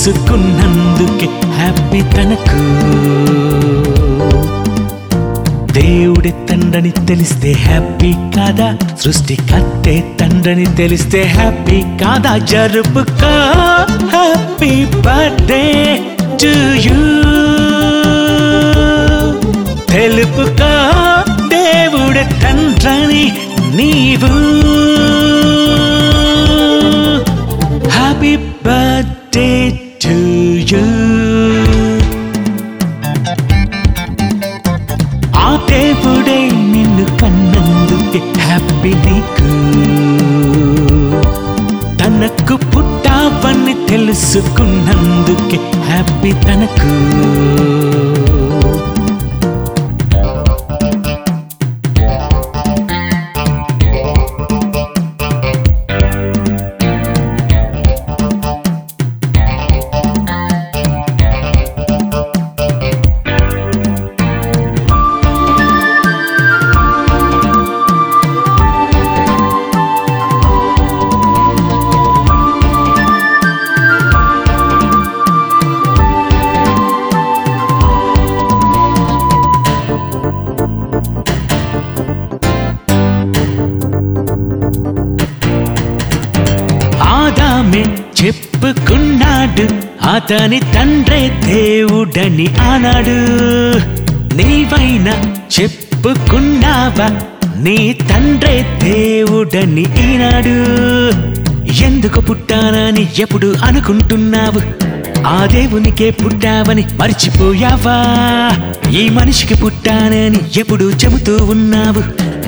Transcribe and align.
తెలుసుకున్నందుకే 0.00 1.28
happy 1.52 2.00
తనకు. 2.00 2.60
దేవుడి 5.72 6.30
తండ్రని 6.30 6.90
తెలిస్తే 6.90 7.52
హ్యాపీ 7.52 8.12
కాదా? 8.12 8.76
సృష్టికర్తే 9.02 10.04
తండ్రని 10.20 10.66
తెలిస్తే 10.66 11.22
హ్యాపీ 11.22 11.82
కాదా? 12.04 12.36
జరుపుకో 12.36 13.34
హ్యాపీ 14.06 14.84
బర్త్డే 14.84 16.00
టు 16.42 16.52
యూ 16.86 16.96
తెలుపుకో 19.92 20.72
దేవుడి 21.48 22.24
తండ్రని 22.42 23.32
నీవు. 23.76 24.69
దేవుడే 35.56 36.50
నిన్ను 36.50 37.04
కన్నందుకే 37.04 38.40
హ్యాపీ 38.40 38.94
నీకు. 38.94 39.46
తనకు 41.96 42.56
పుట్టావని 42.56 43.74
తెలుసుకున్నందుకే 43.88 45.58
హ్యాపీ 45.80 46.32
తనకు. 46.32 46.90
అతని 90.14 90.60
తండ్రే 90.60 91.40
దేవుడని 91.44 92.46
ఆనాడు 92.60 93.16
నీవైనా 94.36 95.14
చెప్పుకున్నావా? 95.60 97.08
నీ 97.56 97.98
తండ్రే 98.10 98.66
దేవుడని 98.82 99.80
ఈనాడు. 99.80 100.56
ఎందుకు 101.84 102.20
పుట్టానని 102.20 103.08
ఎప్పుడు 103.18 103.54
అనుకుంటున్నావు? 103.64 104.60
ఆ 105.26 105.46
దేవునికే 105.46 106.10
పుట్టావని 106.10 106.84
మర్చిపోయావా? 106.96 107.98
ఈ 108.90 109.08
మనిషికి 109.08 109.54
పుట్టానని 109.54 110.40
ఎప్పుడు 110.56 110.84
చెబుతూ 110.84 111.44
ఉన్నావు? 111.44 112.00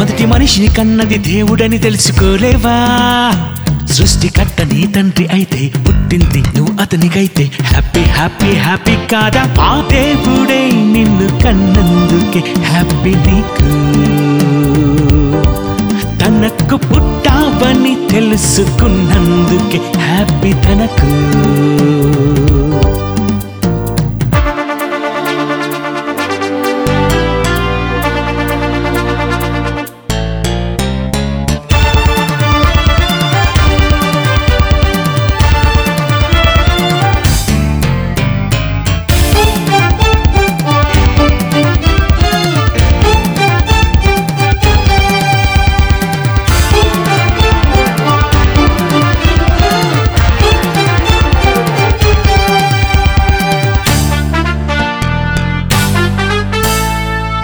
మొదటి 0.00 0.26
మనిషిని 0.26 0.68
కన్నది 0.74 1.18
దేవుడని 1.18 1.78
తెలుసుకోలేవా? 1.78 2.76
సృష్టికర్త 3.86 4.62
నీ 4.62 4.86
తండ్రి 4.86 5.28
అయితే 5.32 5.72
పుట్టింది 5.88 6.38
నువ్వు 6.38 6.73
అతనికైతే 6.84 7.50
హ్యాపీ 7.62 8.00
హ్యాపీ 8.00 8.56
హ్యాపీ 8.56 8.96
కాదా? 9.12 9.54
ఆ 9.60 9.88
దేవుడే 9.92 10.70
నిన్ను 10.72 11.42
కన్నందుకే 11.42 12.54
హ్యాపీ 12.62 13.14
నీకు. 13.14 13.64
తనకు 16.18 16.76
పుట్టావని 16.76 18.08
తెలుసుకున్నందుకే 18.10 19.80
హ్యాపీ 19.98 20.52
తనకు. 20.52 21.10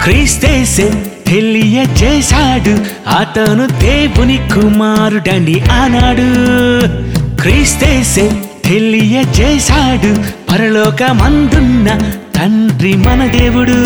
క్రీస్తేసే 0.03 1.11
తెలియజేశాడు. 1.27 2.71
అతను 3.09 3.67
దేవుని 3.67 4.37
కుమారుడని 4.37 5.61
ఆనాడు 5.61 6.27
క్రీస్తేసే 7.41 8.31
తెలియజేశాడు. 8.65 10.17
పరలోకమందున్న 10.51 11.99
తండ్రి 12.37 12.95
మన 12.95 13.27
దేవుడు. 13.27 13.77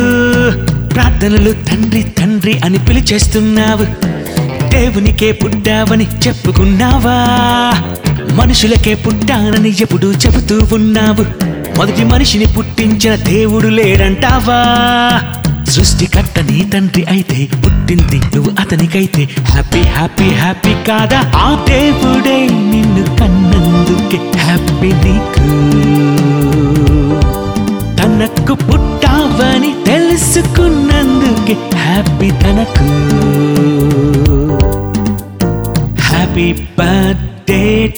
ప్రార్థనలు 0.89 1.53
తండ్రి 1.53 2.03
తండ్రి 2.03 2.61
అని 2.65 2.79
పిలిచేస్తున్నావు. 2.79 3.85
దేవునికే 4.71 5.33
పుట్టావని 5.33 6.06
చెప్పుకున్నావా? 6.27 7.19
మనుషులకే 8.35 8.94
పుట్టానని 8.94 9.77
ఎప్పుడు 9.81 10.06
చెబుతూ 10.06 10.77
ఉన్నావు. 10.77 11.25
మొదటి 11.79 12.05
మనిషిని 12.05 12.47
పుట్టించిన 12.47 13.15
దేవుడు 13.15 13.69
లేడంటావా? 13.69 14.62
సృష్టికర్త 15.64 16.40
నీ 16.40 16.70
తండ్రి 16.75 17.05
అయితే 17.05 17.49
పుట్టింది 17.56 18.16
నువ్వు 18.16 18.52
అతనికైతే. 18.61 19.28
హ్యాపీ 19.40 19.81
హ్యాపీ 19.81 20.25
హ్యాపీ 20.25 20.75
కాదా? 20.88 21.32
ఆ 21.37 21.64
దేవుడే 21.69 22.49
నిన్ను 22.49 23.16
కన్నందుకే 23.16 24.38
హ్యాపీ 24.38 24.93
నీకు. 24.93 25.44
తనకు 27.96 28.55
పుట్టావని 28.55 29.75
తెలుసుకున్నందుకే 29.87 31.56
హ్యాపీ 31.76 32.31
తనకు. 32.31 32.84
Happy 36.00 36.52
birthday 36.52 37.94